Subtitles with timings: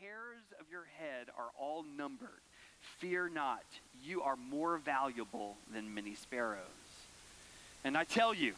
[0.00, 2.28] hairs of your head are all numbered.
[3.00, 3.62] Fear not,
[4.02, 6.58] you are more valuable than many sparrows.
[7.84, 8.54] And I tell you,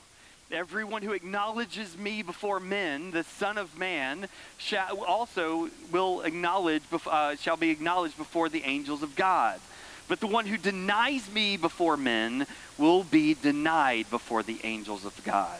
[0.52, 4.28] everyone who acknowledges me before men, the Son of Man,
[4.58, 9.58] shall also will acknowledge, uh, shall be acknowledged before the angels of God.
[10.06, 12.46] But the one who denies me before men
[12.78, 15.58] will be denied before the angels of God.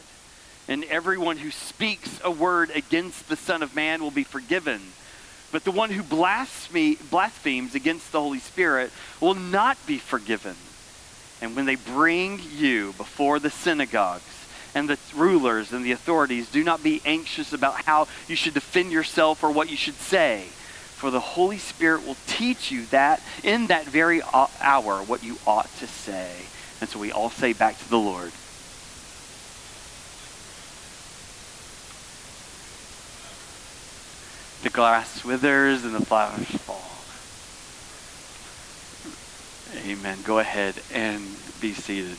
[0.69, 4.79] And everyone who speaks a word against the Son of Man will be forgiven.
[5.53, 10.55] But the one who blasphemes against the Holy Spirit will not be forgiven.
[11.43, 16.63] And when they bring you before the synagogues and the rulers and the authorities, do
[16.63, 20.45] not be anxious about how you should defend yourself or what you should say.
[20.95, 25.37] For the Holy Spirit will teach you that in that very uh, hour what you
[25.45, 26.31] ought to say.
[26.81, 28.31] And so we all say back to the Lord.
[34.63, 36.79] The grass withers and the flowers fall.
[39.85, 40.19] Amen.
[40.23, 41.21] Go ahead and
[41.59, 42.17] be seated.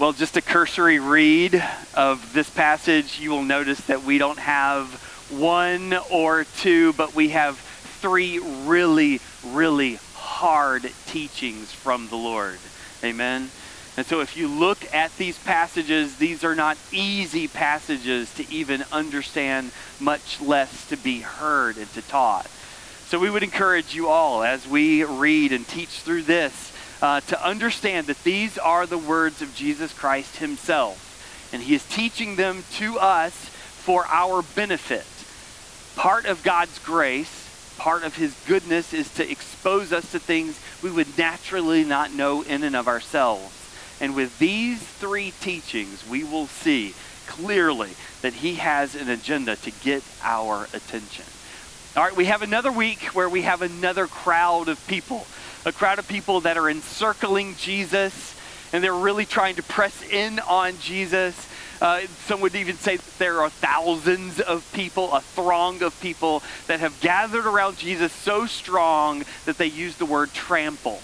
[0.00, 1.62] Well, just a cursory read
[1.94, 4.88] of this passage, you will notice that we don't have
[5.30, 12.58] one or two, but we have three really, really hard teachings from the Lord.
[13.04, 13.52] Amen.
[13.96, 18.84] And so, if you look at these passages, these are not easy passages to even
[18.90, 22.46] understand, much less to be heard and to taught.
[23.06, 27.46] So, we would encourage you all as we read and teach through this uh, to
[27.46, 31.50] understand that these are the words of Jesus Christ Himself.
[31.52, 35.04] And He is teaching them to us for our benefit.
[36.00, 40.90] Part of God's grace, part of His goodness, is to expose us to things we
[40.90, 43.61] would naturally not know in and of ourselves.
[44.02, 46.92] And with these three teachings, we will see
[47.28, 47.90] clearly
[48.22, 51.24] that he has an agenda to get our attention.
[51.96, 55.24] All right, we have another week where we have another crowd of people,
[55.64, 58.34] a crowd of people that are encircling Jesus,
[58.72, 61.48] and they're really trying to press in on Jesus.
[61.80, 66.80] Uh, some would even say there are thousands of people, a throng of people that
[66.80, 71.00] have gathered around Jesus so strong that they use the word trample.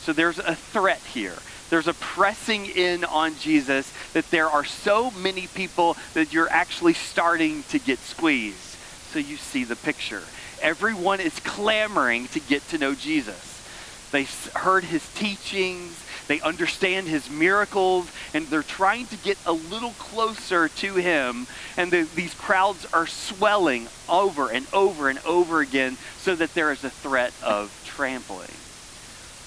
[0.00, 1.38] So there's a threat here
[1.72, 6.92] there's a pressing in on Jesus that there are so many people that you're actually
[6.92, 8.76] starting to get squeezed.
[9.12, 10.20] So you see the picture.
[10.60, 13.66] Everyone is clamoring to get to know Jesus.
[14.10, 19.92] They've heard his teachings, they understand his miracles, and they're trying to get a little
[19.92, 21.46] closer to him.
[21.78, 26.70] And the, these crowds are swelling over and over and over again so that there
[26.70, 28.50] is a threat of trampling.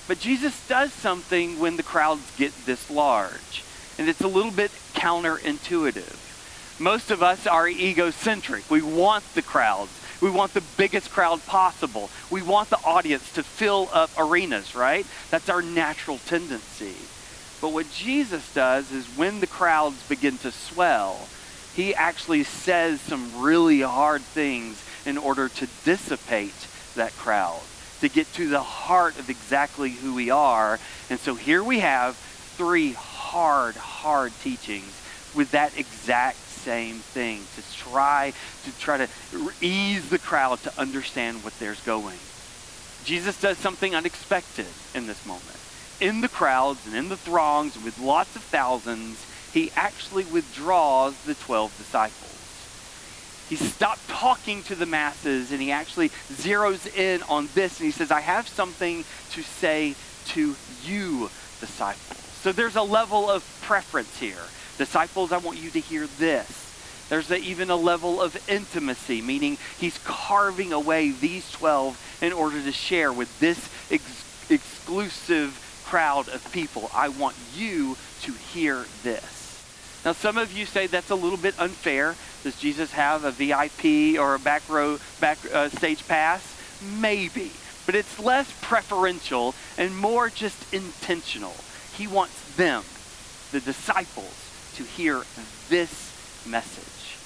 [0.07, 3.63] But Jesus does something when the crowds get this large,
[3.97, 6.79] and it's a little bit counterintuitive.
[6.79, 8.69] Most of us are egocentric.
[8.69, 9.91] We want the crowds.
[10.21, 12.09] We want the biggest crowd possible.
[12.29, 15.05] We want the audience to fill up arenas, right?
[15.31, 16.95] That's our natural tendency.
[17.59, 21.27] But what Jesus does is when the crowds begin to swell,
[21.73, 27.61] he actually says some really hard things in order to dissipate that crowd
[28.05, 30.79] to get to the heart of exactly who we are.
[31.09, 35.01] And so here we have three hard, hard teachings
[35.33, 38.31] with that exact same thing to try
[38.63, 39.07] to try to
[39.59, 42.19] ease the crowd to understand what there's going.
[43.05, 45.57] Jesus does something unexpected in this moment.
[45.99, 51.33] In the crowds and in the throngs with lots of thousands, he actually withdraws the
[51.33, 52.24] 12 disciples.
[53.49, 57.91] He stopped talking to the masses and he actually zeroes in on this and he
[57.91, 59.95] says, I have something to say
[60.29, 61.29] to you,
[61.59, 62.17] disciples.
[62.41, 64.41] So there's a level of preference here.
[64.77, 66.65] Disciples, I want you to hear this.
[67.09, 72.61] There's a, even a level of intimacy, meaning he's carving away these 12 in order
[72.61, 76.89] to share with this ex- exclusive crowd of people.
[76.93, 80.01] I want you to hear this.
[80.03, 82.15] Now, some of you say that's a little bit unfair.
[82.45, 86.55] Does Jesus have a VIP or a back row, back uh, stage pass?
[86.99, 87.51] Maybe.
[87.87, 91.55] But it's less preferential and more just intentional.
[91.97, 92.83] He wants them,
[93.51, 94.35] the disciples,
[94.75, 95.23] to hear
[95.69, 97.17] this message.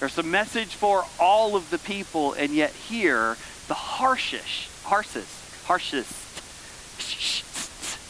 [0.00, 3.36] There's a message for all of the people, and yet here,
[3.68, 6.14] the harshest, harshest, harshest,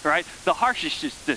[0.05, 0.25] right?
[0.45, 1.29] The harshest,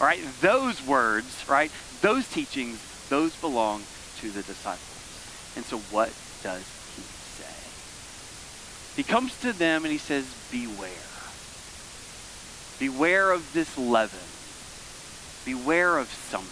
[0.00, 0.20] right?
[0.40, 1.70] Those words, right?
[2.00, 3.82] Those teachings, those belong
[4.24, 5.52] to the disciples.
[5.54, 6.08] And so what
[6.42, 6.64] does
[6.96, 7.52] he say?
[8.96, 10.90] He comes to them and he says, Beware.
[12.78, 14.18] Beware of this leaven.
[15.44, 16.50] Beware of something.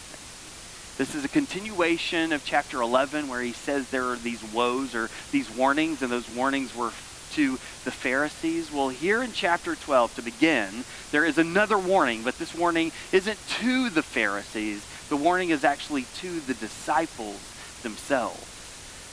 [0.98, 5.08] This is a continuation of chapter 11 where he says there are these woes or
[5.30, 6.92] these warnings, and those warnings were
[7.32, 7.52] to
[7.84, 8.70] the Pharisees.
[8.70, 13.38] Well, here in chapter 12, to begin, there is another warning, but this warning isn't
[13.60, 14.86] to the Pharisees.
[15.08, 17.51] The warning is actually to the disciples
[17.82, 18.48] themselves.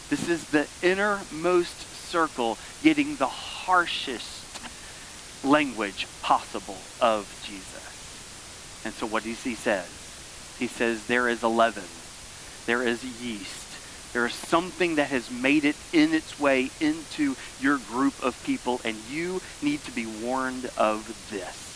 [0.09, 8.81] This is the innermost circle getting the harshest language possible of Jesus.
[8.85, 9.87] And so what does he says?
[10.57, 11.83] He says there is a leaven.
[12.65, 14.13] There is yeast.
[14.13, 18.81] There is something that has made it in its way into your group of people,
[18.83, 21.67] and you need to be warned of this.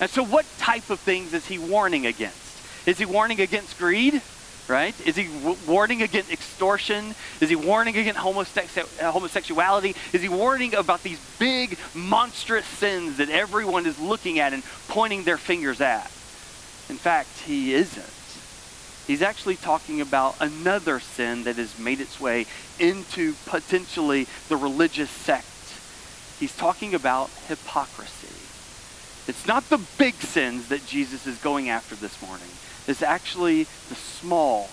[0.00, 2.88] And so, what type of things is he warning against?
[2.88, 4.22] Is he warning against greed?
[4.68, 4.94] Right?
[5.06, 7.14] Is he w- warning against extortion?
[7.40, 9.96] Is he warning against homosexu- uh, homosexuality?
[10.12, 15.24] Is he warning about these big, monstrous sins that everyone is looking at and pointing
[15.24, 16.06] their fingers at?
[16.88, 18.06] In fact, he isn't.
[19.06, 22.46] He's actually talking about another sin that has made its way
[22.78, 25.46] into potentially the religious sect.
[26.38, 28.28] He's talking about hypocrisy.
[29.28, 32.48] It's not the big sins that Jesus is going after this morning.
[32.86, 34.68] It's actually the small,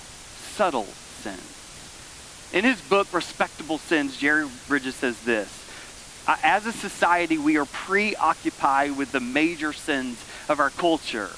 [0.55, 0.85] subtle
[1.21, 1.55] sins.
[2.51, 5.63] In his book, Respectable Sins, Jerry Bridges says this
[6.27, 11.29] As a society, we are preoccupied with the major sins of our culture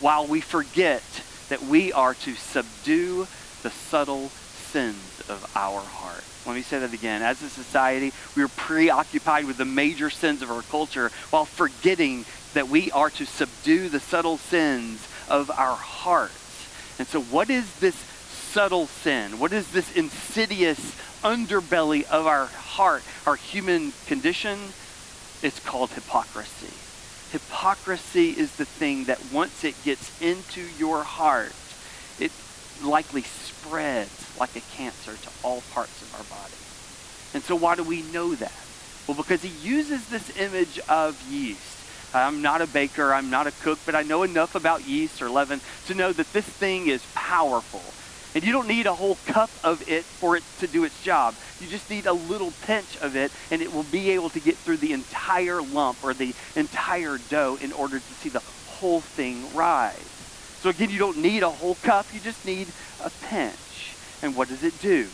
[0.00, 1.02] while we forget
[1.48, 3.26] that we are to subdue
[3.62, 6.24] the subtle sins of our heart.
[6.44, 7.22] Let me say that again.
[7.22, 12.24] As a society, we are preoccupied with the major sins of our culture while forgetting
[12.54, 16.68] that we are to subdue the subtle sins of our hearts.
[16.98, 19.38] And so, what is this subtle sin?
[19.38, 24.58] What is this insidious underbelly of our heart, our human condition?
[25.42, 26.72] It's called hypocrisy.
[27.32, 31.54] Hypocrisy is the thing that once it gets into your heart,
[32.20, 32.30] it
[32.84, 36.54] likely spreads like a cancer to all parts of our body.
[37.34, 38.52] And so, why do we know that?
[39.08, 41.81] Well, because he uses this image of yeast.
[42.14, 45.30] I'm not a baker, I'm not a cook, but I know enough about yeast or
[45.30, 47.82] leaven to know that this thing is powerful.
[48.34, 51.34] And you don't need a whole cup of it for it to do its job.
[51.60, 54.56] You just need a little pinch of it, and it will be able to get
[54.56, 59.54] through the entire lump or the entire dough in order to see the whole thing
[59.54, 59.96] rise.
[60.60, 62.68] So again, you don't need a whole cup, you just need
[63.04, 63.96] a pinch.
[64.22, 65.08] And what does it do?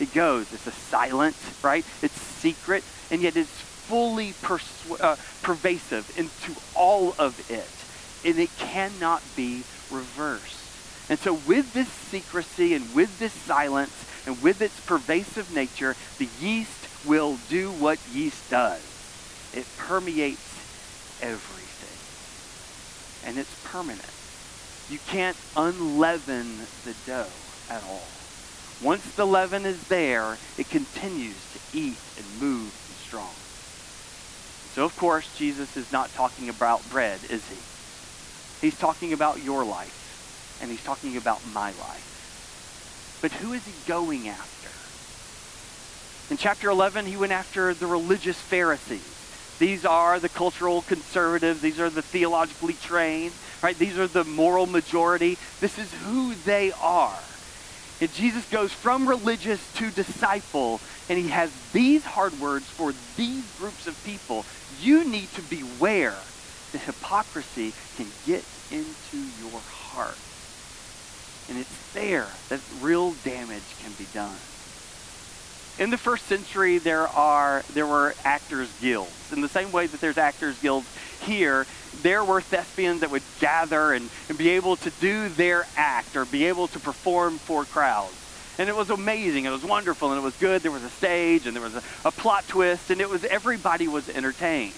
[0.00, 0.52] It goes.
[0.52, 1.84] It's a silent, right?
[2.02, 8.28] It's secret, and yet it's fully persu- uh, pervasive into all of it.
[8.28, 11.10] And it cannot be reversed.
[11.10, 16.28] And so, with this secrecy and with this silence and with its pervasive nature, the
[16.40, 18.82] yeast will do what yeast does
[19.54, 20.54] it permeates
[21.22, 23.28] everything.
[23.28, 24.04] And it's permanent.
[24.90, 27.26] You can't unleaven the dough
[27.70, 28.06] at all.
[28.82, 33.34] Once the leaven is there, it continues to eat and move and strong.
[34.78, 37.56] So, of course, Jesus is not talking about bread, is he?
[38.64, 43.18] He's talking about your life and he's talking about my life.
[43.20, 44.70] But who is he going after?
[46.32, 49.56] In chapter 11, he went after the religious Pharisees.
[49.58, 51.60] These are the cultural conservatives.
[51.60, 53.32] These are the theologically trained,
[53.64, 53.76] right?
[53.76, 55.38] These are the moral majority.
[55.58, 57.18] This is who they are.
[58.00, 63.44] And Jesus goes from religious to disciple, and he has these hard words for these
[63.58, 64.44] groups of people.
[64.80, 66.14] You need to beware
[66.72, 70.16] that hypocrisy can get into your heart.
[71.48, 74.36] And it's there that real damage can be done.
[75.78, 79.32] In the first century, there are there were actors guilds.
[79.32, 80.88] In the same way that there's actors guilds
[81.22, 81.66] here,
[82.02, 86.24] there were thespians that would gather and, and be able to do their act or
[86.24, 88.14] be able to perform for crowds.
[88.58, 89.44] And it was amazing.
[89.44, 90.62] It was wonderful and it was good.
[90.62, 93.86] There was a stage and there was a, a plot twist and it was everybody
[93.86, 94.74] was entertained.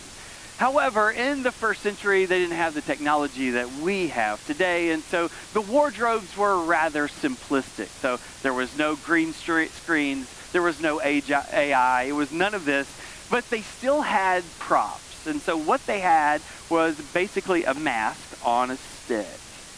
[0.61, 5.02] However, in the first century, they didn't have the technology that we have today, and
[5.05, 7.87] so the wardrobes were rather simplistic.
[8.02, 12.95] So there was no green screens, there was no AI, it was none of this,
[13.31, 15.10] but they still had props.
[15.27, 19.27] And so what they had was basically a mask on a stick.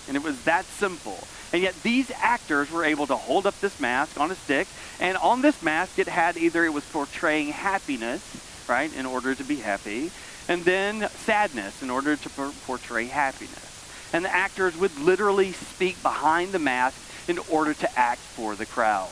[0.09, 1.19] And it was that simple.
[1.53, 4.67] And yet these actors were able to hold up this mask on a stick,
[4.99, 8.23] and on this mask it had either it was portraying happiness,
[8.69, 10.11] right, in order to be happy,
[10.49, 12.29] and then sadness in order to
[12.67, 14.11] portray happiness.
[14.15, 18.67] And the actors would literally speak behind the mask in order to act for the
[18.67, 19.11] crowd.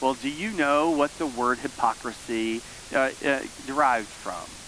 [0.00, 2.62] Well, do you know what the word hypocrisy
[2.94, 4.59] uh, uh, derived from?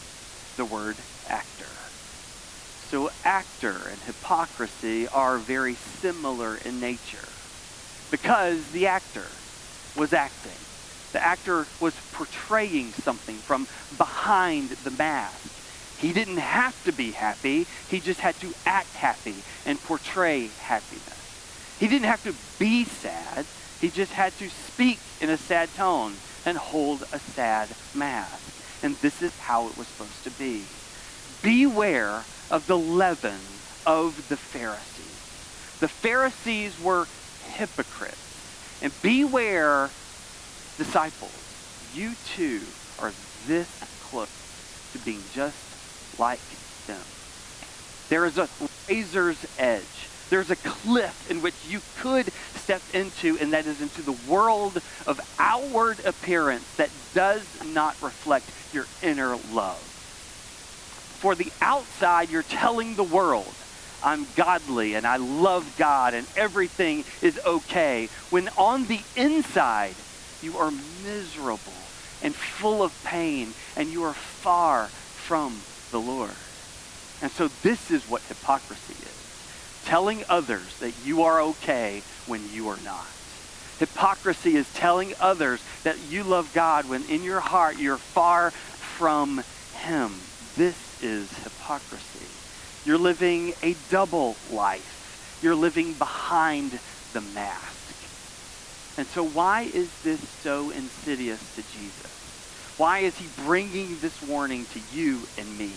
[0.56, 0.96] The word
[1.28, 1.64] actor.
[2.90, 7.28] So, actor and hypocrisy are very similar in nature
[8.10, 9.26] because the actor
[9.96, 10.52] was acting.
[11.12, 13.66] The actor was portraying something from
[13.96, 15.48] behind the mask.
[15.98, 21.76] He didn't have to be happy, he just had to act happy and portray happiness.
[21.78, 23.46] He didn't have to be sad,
[23.80, 28.51] he just had to speak in a sad tone and hold a sad mask.
[28.82, 30.64] And this is how it was supposed to be.
[31.42, 33.38] Beware of the leaven
[33.86, 35.78] of the Pharisees.
[35.80, 37.06] The Pharisees were
[37.52, 38.18] hypocrites.
[38.82, 39.90] And beware,
[40.76, 41.32] disciples,
[41.94, 42.60] you too
[43.00, 43.12] are
[43.46, 43.68] this
[44.02, 46.40] close to being just like
[46.86, 47.02] them.
[48.08, 48.48] There is a
[48.88, 50.08] razor's edge.
[50.32, 54.80] There's a cliff in which you could step into, and that is into the world
[55.06, 59.76] of outward appearance that does not reflect your inner love.
[61.20, 63.52] For the outside, you're telling the world,
[64.02, 68.08] I'm godly and I love God and everything is okay.
[68.30, 69.96] When on the inside,
[70.40, 70.72] you are
[71.04, 71.74] miserable
[72.22, 75.60] and full of pain and you are far from
[75.90, 76.30] the Lord.
[77.20, 79.11] And so this is what hypocrisy is
[79.84, 83.06] telling others that you are okay when you are not.
[83.78, 89.42] Hypocrisy is telling others that you love God when in your heart you're far from
[89.74, 90.12] Him.
[90.56, 92.26] This is hypocrisy.
[92.84, 95.40] You're living a double life.
[95.42, 96.78] You're living behind
[97.12, 97.72] the mask.
[98.98, 102.12] And so, why is this so insidious to Jesus?
[102.76, 105.72] Why is he bringing this warning to you and me?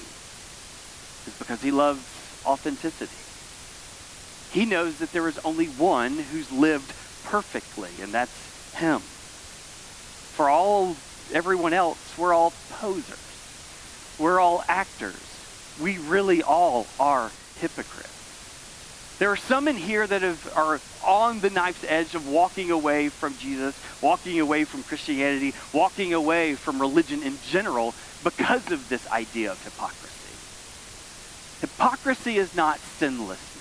[1.25, 2.03] It's because he loves
[2.45, 3.15] authenticity.
[4.55, 6.93] He knows that there is only one who's lived
[7.25, 9.00] perfectly, and that's him.
[9.01, 10.95] For all
[11.33, 14.15] everyone else, we're all posers.
[14.17, 15.19] We're all actors.
[15.81, 19.17] We really all are hypocrites.
[19.19, 23.09] There are some in here that have, are on the knife's edge of walking away
[23.09, 27.93] from Jesus, walking away from Christianity, walking away from religion in general
[28.24, 30.33] because of this idea of hypocrisy.
[31.59, 33.54] Hypocrisy is not though.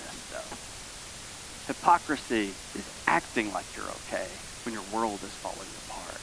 [1.67, 4.27] Hypocrisy is acting like you're okay
[4.63, 6.21] when your world is falling apart.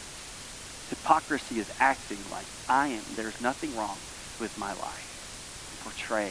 [0.89, 3.97] Hypocrisy is acting like I am, there's nothing wrong
[4.39, 5.81] with my life.
[5.83, 6.31] Portray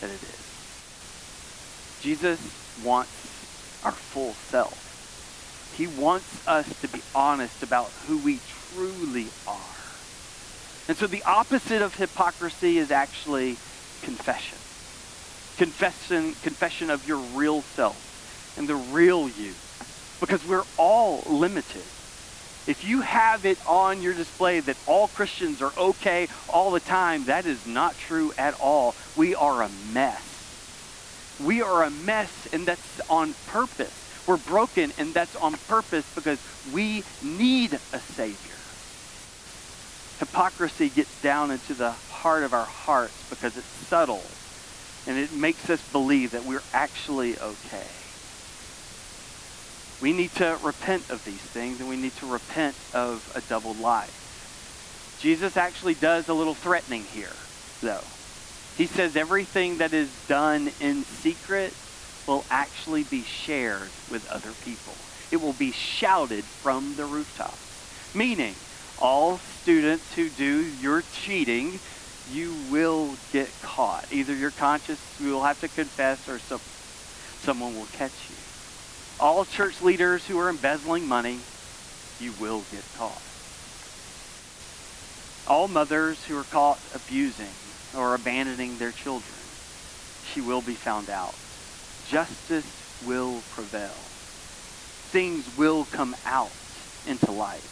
[0.00, 0.50] that it is.
[2.02, 2.38] Jesus
[2.84, 3.10] wants
[3.82, 5.72] our full self.
[5.76, 8.40] He wants us to be honest about who we
[8.74, 9.56] truly are.
[10.86, 13.56] And so the opposite of hypocrisy is actually
[14.02, 14.58] confession.
[15.56, 18.09] Confession, confession of your real self
[18.60, 19.54] and the real you.
[20.20, 21.82] Because we're all limited.
[22.66, 27.24] If you have it on your display that all Christians are okay all the time,
[27.24, 28.94] that is not true at all.
[29.16, 30.22] We are a mess.
[31.42, 33.96] We are a mess, and that's on purpose.
[34.26, 36.38] We're broken, and that's on purpose because
[36.74, 38.58] we need a Savior.
[40.18, 44.22] Hypocrisy gets down into the heart of our hearts because it's subtle,
[45.06, 47.86] and it makes us believe that we're actually okay.
[50.00, 53.74] We need to repent of these things, and we need to repent of a double
[53.74, 54.16] life.
[55.20, 57.36] Jesus actually does a little threatening here,
[57.82, 58.04] though.
[58.78, 61.74] He says everything that is done in secret
[62.26, 64.94] will actually be shared with other people.
[65.30, 68.14] It will be shouted from the rooftops.
[68.14, 68.54] Meaning,
[68.98, 71.78] all students who do your cheating,
[72.32, 74.06] you will get caught.
[74.10, 76.60] Either your conscience will have to confess or some,
[77.42, 78.49] someone will catch you.
[79.20, 81.40] All church leaders who are embezzling money,
[82.18, 83.20] you will get caught.
[85.46, 87.52] All mothers who are caught abusing
[87.94, 89.36] or abandoning their children,
[90.32, 91.34] she will be found out.
[92.08, 92.64] Justice
[93.06, 93.92] will prevail.
[95.12, 96.52] Things will come out
[97.06, 97.68] into light.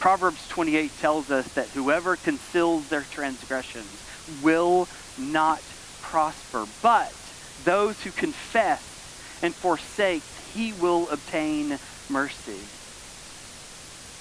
[0.00, 4.04] Proverbs 28 tells us that whoever conceals their transgressions
[4.42, 5.62] will not
[6.02, 7.14] prosper, but
[7.62, 8.95] those who confess
[9.42, 10.22] and forsake,
[10.54, 11.78] he will obtain
[12.08, 12.60] mercy.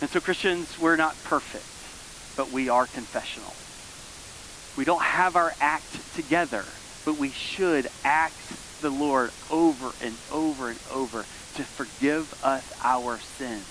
[0.02, 1.66] And so, Christians, we're not perfect,
[2.36, 3.54] but we are confessional.
[4.78, 6.66] We don't have our act together,
[7.06, 13.18] but we should ask the Lord over and over and over to forgive us our
[13.18, 13.66] sins.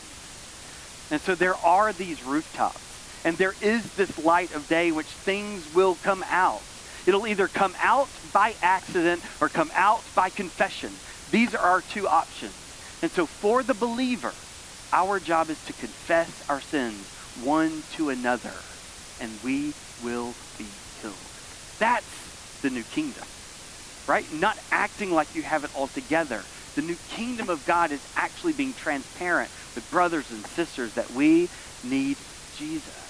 [1.11, 2.81] And so there are these rooftops,
[3.25, 6.63] and there is this light of day which things will come out.
[7.07, 10.93] It'll either come out by accident or come out by confession.
[11.31, 12.55] These are our two options.
[13.03, 14.33] And so for the believer,
[14.93, 17.11] our job is to confess our sins
[17.43, 18.53] one to another,
[19.21, 20.67] and we will be
[21.01, 21.15] healed.
[21.79, 23.25] that's the new kingdom.
[24.07, 24.31] right?
[24.33, 26.43] Not acting like you have it all together.
[26.77, 31.49] The new kingdom of God is actually being transparent with brothers and sisters that we
[31.83, 32.17] need
[32.57, 33.01] Jesus.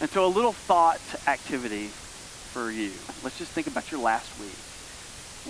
[0.00, 1.86] And so, a little thought activity
[2.52, 2.92] for you.
[3.22, 4.58] Let's just think about your last week.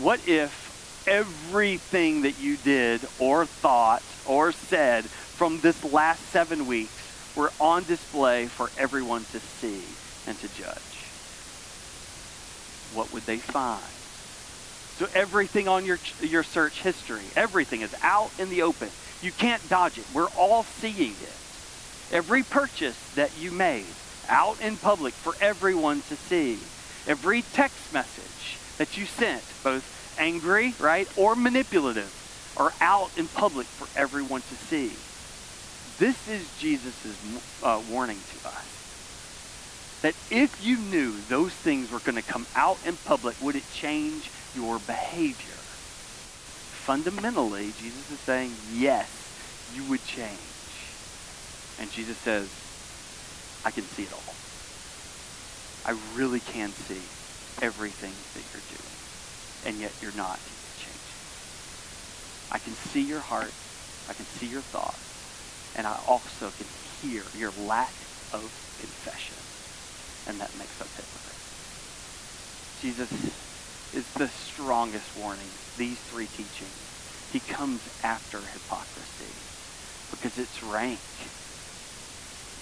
[0.03, 0.74] What if
[1.07, 6.93] everything that you did or thought or said from this last seven weeks
[7.37, 9.83] were on display for everyone to see
[10.27, 10.79] and to judge?
[12.95, 13.83] What would they find?
[14.99, 18.89] So everything on your, your search history, everything is out in the open.
[19.23, 20.05] You can't dodge it.
[20.15, 22.13] We're all seeing it.
[22.13, 23.87] Every purchase that you made
[24.29, 26.59] out in public for everyone to see
[27.07, 32.11] every text message that you sent, both angry, right, or manipulative,
[32.57, 34.93] are out in public for everyone to see.
[35.99, 37.17] This is Jesus'
[37.63, 38.67] uh, warning to us.
[40.03, 43.65] That if you knew those things were going to come out in public, would it
[43.75, 45.57] change your behavior?
[46.85, 49.09] Fundamentally, Jesus is saying, yes,
[49.75, 50.39] you would change.
[51.81, 52.49] And Jesus says,
[53.65, 54.35] I can see it all.
[55.87, 57.01] I really can see
[57.65, 59.04] everything that you're doing,
[59.65, 60.39] and yet you're not
[60.77, 61.19] changing.
[62.53, 63.53] I can see your heart,
[64.09, 66.67] I can see your thoughts, and I also can
[67.03, 67.93] hear your lack
[68.33, 68.43] of
[68.81, 69.37] confession,
[70.29, 71.35] and that makes us hypocrites.
[72.83, 73.11] Jesus
[73.95, 77.31] is the strongest warning, these three teachings.
[77.33, 79.33] He comes after hypocrisy
[80.11, 80.99] because it's rank.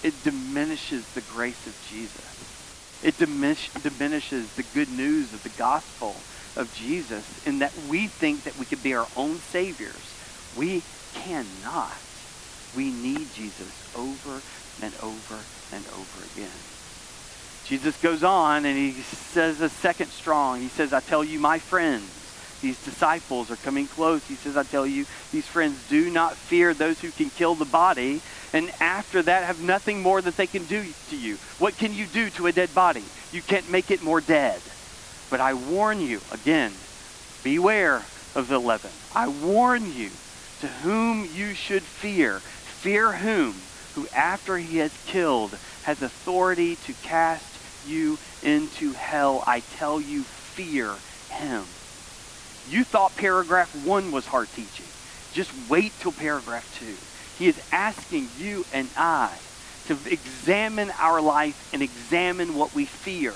[0.03, 2.62] It diminishes the grace of Jesus.
[3.03, 6.15] It diminish, diminishes the good news of the gospel
[6.55, 10.15] of Jesus in that we think that we could be our own saviors.
[10.55, 10.83] We
[11.13, 11.93] cannot.
[12.75, 14.41] We need Jesus over
[14.81, 15.39] and over
[15.71, 16.49] and over again.
[17.65, 20.61] Jesus goes on and he says a second strong.
[20.61, 22.09] He says, I tell you, my friends,
[22.63, 24.25] these disciples are coming close.
[24.25, 27.65] He says, I tell you, these friends, do not fear those who can kill the
[27.65, 28.21] body,
[28.53, 31.35] and after that have nothing more that they can do to you.
[31.59, 33.03] What can you do to a dead body?
[33.31, 34.61] You can't make it more dead.
[35.29, 36.71] But I warn you, again,
[37.43, 37.97] beware
[38.33, 38.91] of the leaven.
[39.13, 40.09] I warn you
[40.61, 42.39] to whom you should fear.
[42.39, 43.55] Fear whom?
[43.95, 45.51] Who after he has killed
[45.83, 49.43] has authority to cast you into hell.
[49.45, 50.95] I tell you, fear
[51.29, 51.65] him.
[52.69, 54.85] You thought paragraph one was hard teaching.
[55.33, 56.95] Just wait till paragraph two.
[57.43, 59.31] He is asking you and I
[59.87, 63.33] to examine our life and examine what we fear.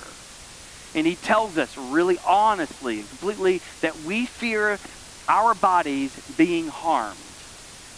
[0.96, 4.80] And he tells us really honestly and completely that we fear
[5.28, 7.18] our bodies being harmed.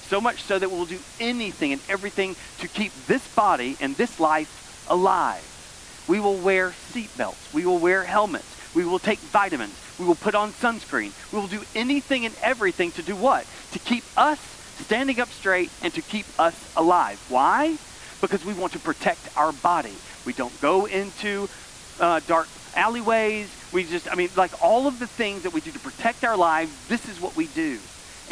[0.07, 4.19] So much so that we'll do anything and everything to keep this body and this
[4.19, 5.45] life alive.
[6.07, 7.53] We will wear seatbelts.
[7.53, 8.58] We will wear helmets.
[8.75, 9.75] We will take vitamins.
[9.99, 11.11] We will put on sunscreen.
[11.33, 13.45] We will do anything and everything to do what?
[13.71, 14.39] To keep us
[14.85, 17.23] standing up straight and to keep us alive.
[17.29, 17.77] Why?
[18.21, 19.93] Because we want to protect our body.
[20.25, 21.49] We don't go into
[21.99, 23.49] uh, dark alleyways.
[23.71, 26.37] We just, I mean, like all of the things that we do to protect our
[26.37, 27.79] lives, this is what we do.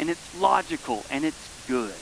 [0.00, 1.94] And it's logical and it's good.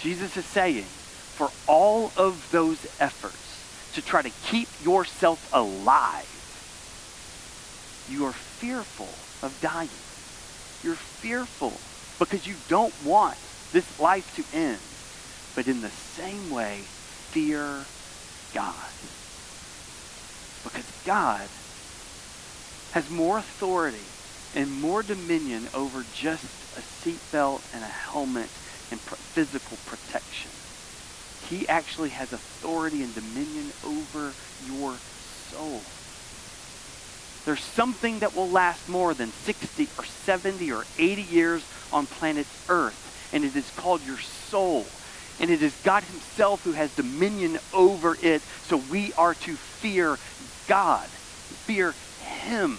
[0.00, 6.28] Jesus is saying, for all of those efforts to try to keep yourself alive,
[8.10, 9.08] you are fearful
[9.42, 9.88] of dying.
[10.82, 11.72] You're fearful
[12.18, 13.36] because you don't want
[13.72, 14.78] this life to end.
[15.54, 16.78] But in the same way,
[17.30, 17.84] fear
[18.52, 18.74] God.
[20.62, 21.48] Because God
[22.92, 24.06] has more authority
[24.54, 26.44] and more dominion over just
[26.76, 28.48] a seatbelt and a helmet
[28.90, 30.50] and physical protection.
[31.48, 34.32] He actually has authority and dominion over
[34.66, 34.94] your
[35.50, 35.80] soul.
[37.44, 42.46] There's something that will last more than 60 or 70 or 80 years on planet
[42.68, 44.86] Earth, and it is called your soul.
[45.40, 50.18] And it is God Himself who has dominion over it, so we are to fear
[50.68, 52.78] God, fear Him.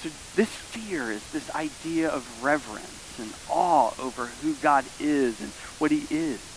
[0.00, 5.50] So, this fear is this idea of reverence and awe over who God is and
[5.78, 6.53] what He is.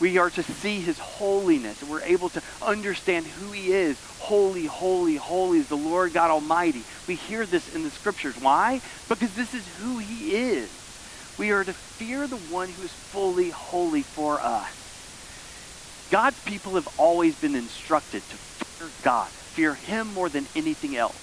[0.00, 3.98] We are to see his holiness, and we're able to understand who he is.
[4.18, 6.82] Holy, holy, holy is the Lord God Almighty.
[7.06, 8.34] We hear this in the scriptures.
[8.40, 8.80] Why?
[9.08, 10.70] Because this is who he is.
[11.38, 14.80] We are to fear the one who is fully holy for us.
[16.10, 21.16] God's people have always been instructed to fear God, fear him more than anything else.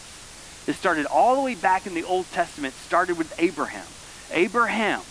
[0.68, 3.86] It started all the way back in the Old Testament, started with Abraham.
[4.32, 5.02] Abraham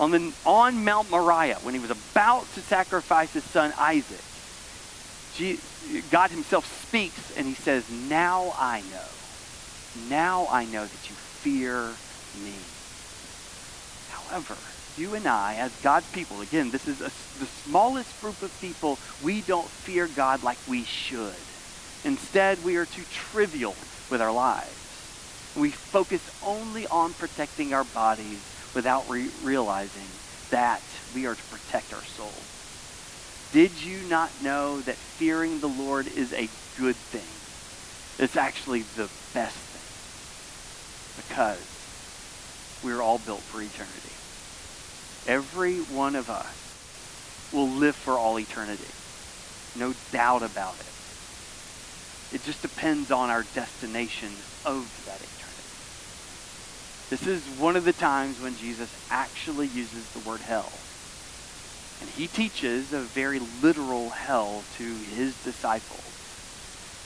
[0.00, 4.24] on, the, on Mount Moriah when he was about to sacrifice his son Isaac.
[6.10, 11.92] God himself speaks and he says, Now I know Now I know that you fear
[12.42, 12.54] me.
[14.10, 14.56] However,
[14.96, 18.98] you and I, as God's people, again, this is a, the smallest group of people,
[19.22, 21.34] we don't fear God like we should.
[22.04, 23.74] Instead, we are too trivial
[24.10, 24.76] with our lives.
[25.56, 30.08] We focus only on protecting our bodies without re- realizing
[30.50, 30.82] that
[31.14, 32.32] we are to protect our soul.
[33.52, 37.22] Did you not know that fearing the Lord is a good thing?
[38.18, 39.80] It's actually the best thing
[41.28, 41.58] because
[42.84, 44.12] we're all built for eternity.
[45.26, 46.54] Every one of us
[47.52, 48.84] will live for all eternity.
[49.74, 52.36] No doubt about it.
[52.36, 54.30] It just depends on our destination
[54.64, 55.39] of that eternity.
[57.10, 60.72] This is one of the times when Jesus actually uses the word hell.
[62.00, 66.06] And he teaches a very literal hell to his disciples.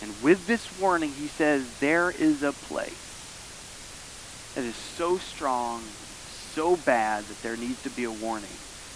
[0.02, 6.76] And with this warning, he says, there is a place that is so strong, so
[6.76, 8.50] bad that there needs to be a warning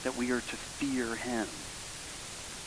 [0.04, 1.46] that we are to fear him.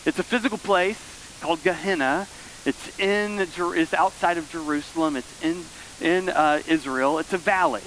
[0.04, 2.28] It's a physical place called Gehenna.
[2.66, 5.16] It's in it's outside of Jerusalem.
[5.16, 5.64] It's in
[6.02, 7.20] in uh, Israel.
[7.20, 7.84] It's a valley.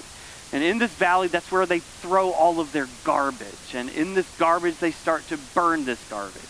[0.55, 3.75] And in this valley, that's where they throw all of their garbage.
[3.75, 6.43] And in this garbage, they start to burn this garbage.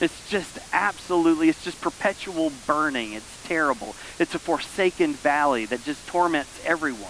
[0.00, 3.14] It's just absolutely, it's just perpetual burning.
[3.14, 3.96] It's terrible.
[4.18, 7.08] It's a forsaken valley that just torments everyone.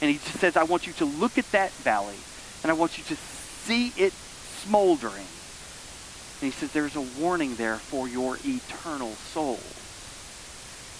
[0.00, 2.16] And he just says, I want you to look at that valley
[2.62, 5.26] and I want you to see it smoldering.
[6.40, 9.60] And he says, there's a warning there for your eternal soul.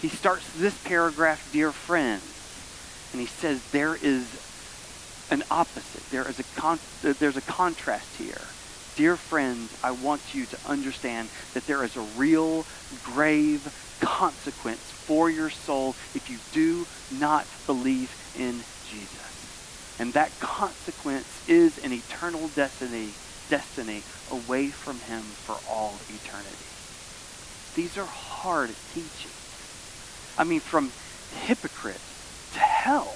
[0.02, 2.30] He starts this paragraph, dear friends,
[3.12, 4.43] and he says, there is
[5.30, 6.02] an opposite.
[6.10, 8.40] There is a con- there's a contrast here.
[8.96, 12.64] Dear friends, I want you to understand that there is a real
[13.02, 13.66] grave
[14.00, 16.86] consequence for your soul if you do
[17.18, 19.24] not believe in Jesus.
[19.98, 23.10] And that consequence is an eternal destiny,
[23.48, 26.54] destiny away from him for all eternity.
[27.74, 29.34] These are hard teachings.
[30.38, 30.90] I mean, from
[31.46, 32.00] hypocrite
[32.52, 33.14] to hell.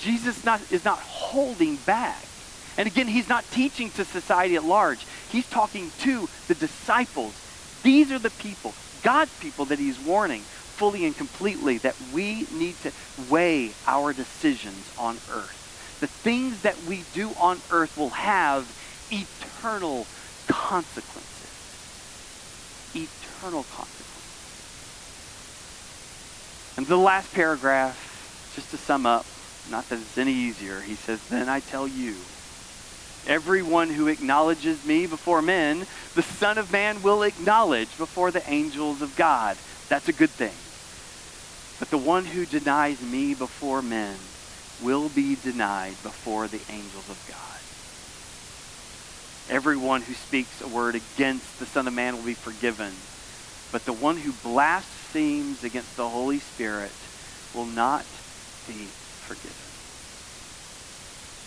[0.00, 2.22] Jesus not, is not holding back.
[2.78, 5.06] And again, he's not teaching to society at large.
[5.30, 7.34] He's talking to the disciples.
[7.82, 12.76] These are the people, God's people, that he's warning fully and completely that we need
[12.82, 12.92] to
[13.30, 15.96] weigh our decisions on earth.
[16.00, 18.68] The things that we do on earth will have
[19.10, 20.06] eternal
[20.46, 21.32] consequences.
[22.94, 24.04] Eternal consequences.
[26.76, 29.24] And the last paragraph, just to sum up,
[29.70, 32.14] not that it's any easier, he says, Then I tell you,
[33.26, 39.02] everyone who acknowledges me before men, the Son of Man will acknowledge before the angels
[39.02, 39.56] of God.
[39.88, 40.54] That's a good thing.
[41.78, 44.16] But the one who denies me before men
[44.82, 47.46] will be denied before the angels of God.
[49.54, 52.92] Everyone who speaks a word against the Son of Man will be forgiven.
[53.70, 56.92] But the one who blasphemes against the Holy Spirit
[57.54, 58.04] will not
[58.66, 58.88] be
[59.26, 59.50] forgiven.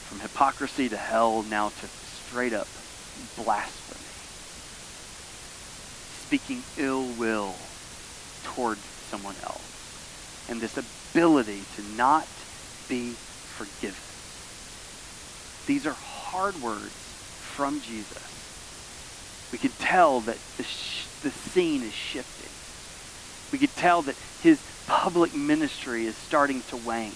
[0.10, 2.68] From hypocrisy to hell, now to straight up
[3.36, 4.00] blasphemy.
[6.28, 7.56] Speaking ill will
[8.44, 8.78] toward
[9.10, 12.28] someone else and this ability to not
[12.88, 14.04] be forgiven.
[15.68, 16.94] These are hard words
[17.56, 18.30] from Jesus.
[19.52, 22.50] We can tell that the, sh- the scene is shifting.
[23.52, 27.12] We could tell that his public ministry is starting to wane.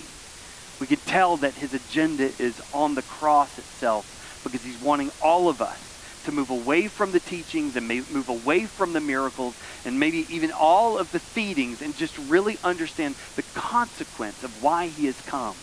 [0.84, 5.48] We can tell that his agenda is on the cross itself because he's wanting all
[5.48, 5.80] of us
[6.26, 9.54] to move away from the teachings and move away from the miracles
[9.86, 14.88] and maybe even all of the feedings and just really understand the consequence of why
[14.88, 15.56] he has come.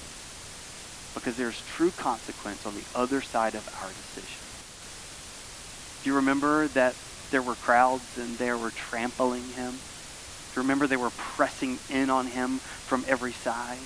[1.14, 4.40] Because there's true consequence on the other side of our decision.
[6.02, 6.94] Do you remember that
[7.30, 9.72] there were crowds and they were trampling him?
[9.72, 12.56] Do you remember they were pressing in on him
[12.86, 13.76] from every side?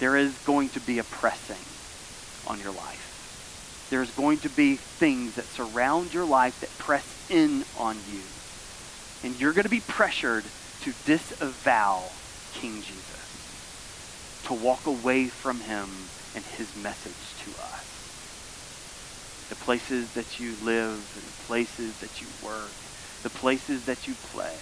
[0.00, 1.56] There is going to be a pressing
[2.46, 3.10] on your life
[3.90, 8.20] there's going to be things that surround your life that press in on you.
[9.24, 10.44] And you're going to be pressured
[10.82, 12.04] to disavow
[12.52, 13.50] King Jesus,
[14.44, 15.88] to walk away from him
[16.34, 17.84] and his message to us.
[19.48, 22.70] The places that you live, and the places that you work,
[23.24, 24.54] the places that you play,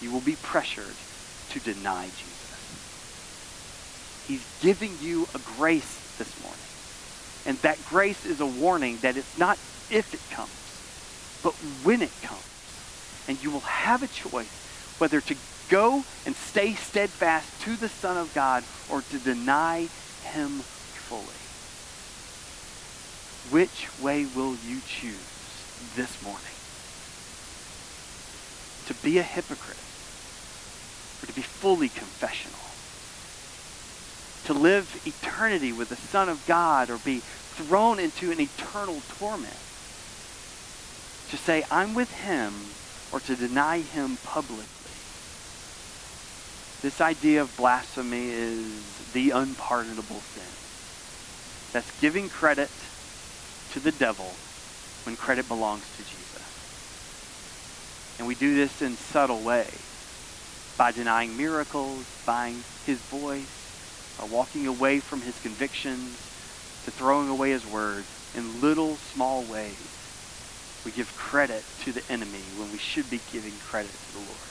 [0.00, 0.94] you will be pressured
[1.50, 2.43] to deny Jesus.
[4.26, 6.60] He's giving you a grace this morning.
[7.46, 9.58] And that grace is a warning that it's not
[9.90, 10.50] if it comes,
[11.42, 11.52] but
[11.84, 12.40] when it comes.
[13.28, 15.34] And you will have a choice whether to
[15.68, 19.88] go and stay steadfast to the Son of God or to deny
[20.22, 21.40] him fully.
[23.50, 26.40] Which way will you choose this morning?
[28.86, 29.76] To be a hypocrite
[31.22, 32.63] or to be fully confessional?
[34.46, 39.56] To live eternity with the Son of God or be thrown into an eternal torment?
[41.30, 42.52] To say, I'm with him
[43.10, 44.66] or to deny him publicly?
[46.82, 50.42] This idea of blasphemy is the unpardonable sin.
[51.72, 52.70] That's giving credit
[53.72, 54.34] to the devil
[55.04, 56.18] when credit belongs to Jesus.
[58.18, 59.80] And we do this in subtle ways
[60.76, 62.52] by denying miracles, by
[62.84, 63.63] his voice,
[64.18, 66.08] by walking away from his convictions,
[66.84, 69.78] to throwing away his word in little, small ways.
[70.84, 74.50] We give credit to the enemy when we should be giving credit to the Lord.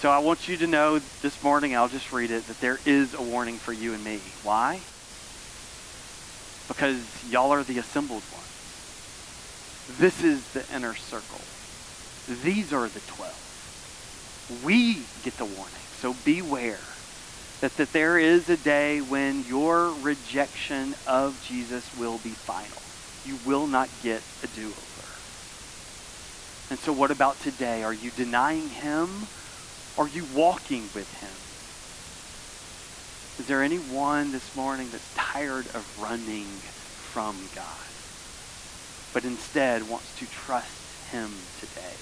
[0.00, 3.12] So I want you to know this morning, I'll just read it, that there is
[3.14, 4.20] a warning for you and me.
[4.42, 4.80] Why?
[6.70, 9.98] because y'all are the assembled ones.
[9.98, 11.40] This is the inner circle.
[12.44, 14.62] These are the 12.
[14.64, 15.74] We get the warning.
[15.98, 16.78] So beware
[17.60, 22.82] that, that there is a day when your rejection of Jesus will be final.
[23.24, 25.06] You will not get a do-over.
[26.70, 27.82] And so what about today?
[27.82, 29.26] Are you denying him?
[29.98, 31.28] Are you walking with him?
[33.40, 37.88] Is there anyone this morning that's tired of running from God,
[39.12, 41.96] but instead wants to trust him today?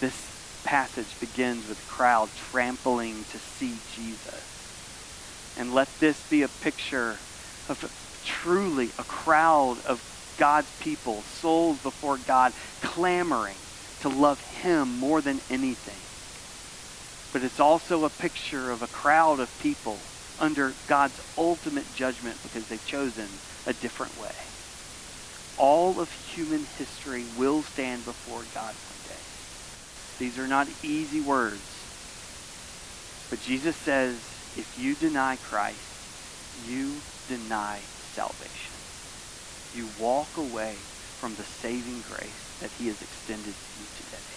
[0.00, 0.31] This
[0.64, 5.54] passage begins with a crowd trampling to see Jesus.
[5.58, 7.16] And let this be a picture
[7.68, 13.56] of truly a crowd of God's people, souls before God, clamoring
[14.00, 15.94] to love him more than anything
[17.32, 19.98] but it's also a picture of a crowd of people
[20.38, 23.26] under God's ultimate judgment because they've chosen
[23.66, 24.34] a different way.
[25.56, 28.74] All of human history will stand before God.
[30.22, 31.58] These are not easy words.
[33.28, 34.14] But Jesus says,
[34.56, 35.82] if you deny Christ,
[36.70, 36.94] you
[37.26, 37.80] deny
[38.14, 38.70] salvation.
[39.74, 40.78] You walk away
[41.18, 44.30] from the saving grace that he has extended to you today.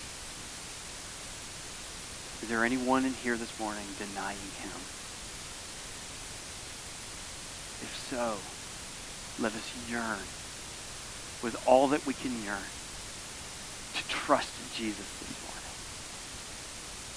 [2.42, 4.74] Is there anyone in here this morning denying him?
[7.86, 8.42] If so,
[9.38, 10.26] let us yearn
[11.46, 12.74] with all that we can yearn
[13.94, 15.45] to trust Jesus this.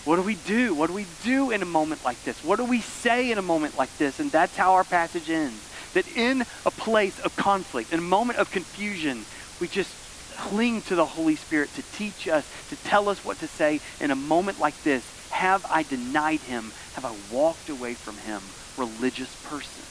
[0.04, 0.74] What do we do?
[0.74, 2.42] What do we do in a moment like this?
[2.42, 4.20] What do we say in a moment like this?
[4.20, 5.68] And that's how our passage ends.
[5.94, 9.24] That in a place of conflict, in a moment of confusion,
[9.60, 9.92] we just
[10.36, 14.10] cling to the Holy Spirit to teach us, to tell us what to say in
[14.10, 16.72] a moment like this have I denied him?
[16.94, 18.42] Have I walked away from him,
[18.76, 19.84] religious person?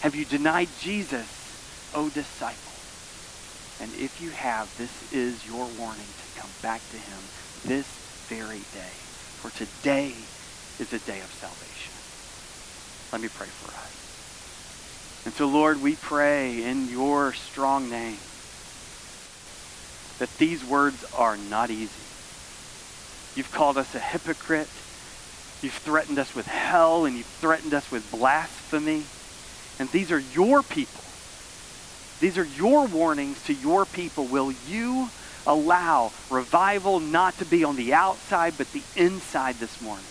[0.00, 1.26] Have you denied Jesus,
[1.94, 2.72] O disciple?
[3.80, 7.18] And if you have, this is your warning to come back to him
[7.64, 7.88] this
[8.28, 9.03] very day.
[9.44, 10.14] For today
[10.80, 11.92] is a day of salvation.
[13.12, 15.26] Let me pray for us.
[15.26, 18.16] And so, Lord, we pray in your strong name
[20.18, 21.92] that these words are not easy.
[23.36, 24.70] You've called us a hypocrite.
[25.60, 29.02] You've threatened us with hell and you've threatened us with blasphemy.
[29.78, 31.04] And these are your people.
[32.18, 34.24] These are your warnings to your people.
[34.24, 35.10] Will you
[35.46, 40.06] allow revival not to be on the outside but the inside this morning?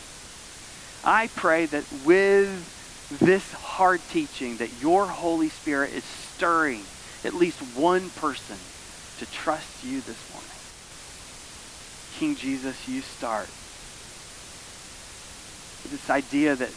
[1.04, 6.84] I pray that with this hard teaching that your Holy Spirit is stirring
[7.24, 8.58] at least one person
[9.20, 10.50] to trust you this morning.
[12.18, 13.50] King Jesus, you start
[15.90, 16.72] this idea that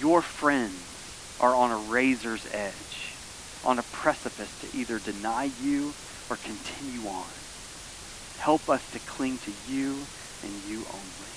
[0.00, 3.14] your friends are on a razor's edge,
[3.64, 5.92] on a precipice to either deny you
[6.28, 7.26] or continue on.
[8.38, 10.08] Help us to cling to you
[10.42, 11.34] and you only.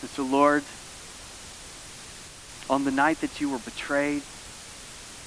[0.00, 0.64] And so, Lord,
[2.68, 4.22] on the night that you were betrayed,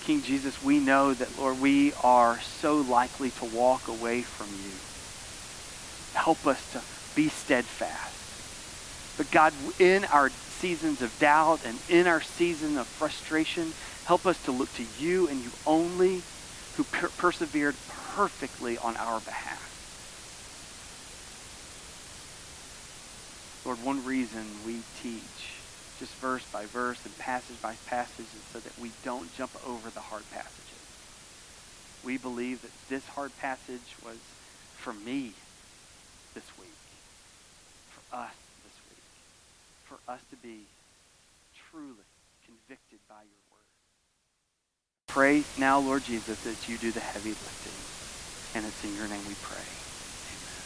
[0.02, 4.72] King Jesus, we know that, Lord, we are so likely to walk away from you.
[6.13, 6.84] Help us to
[7.15, 8.15] be steadfast.
[9.15, 13.74] But God, in our seasons of doubt and in our season of frustration,
[14.06, 16.24] help us to look to you and you only
[16.74, 19.68] who per- persevered perfectly on our behalf.
[23.65, 25.22] Lord, one reason we teach
[26.00, 29.89] just verse by verse and passage by passage is so that we don't jump over
[29.89, 30.56] the hard passages.
[32.04, 34.17] We believe that this hard passage was
[34.78, 35.34] for me
[36.34, 36.69] this week.
[37.89, 39.04] For us this week,
[39.86, 40.62] for us to be
[41.69, 42.08] truly
[42.45, 43.67] convicted by your word.
[45.08, 47.74] Pray now, Lord Jesus, that you do the heavy lifting.
[48.56, 49.58] And it's in your name we pray.
[49.58, 50.63] Amen.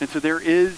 [0.00, 0.72] And so there is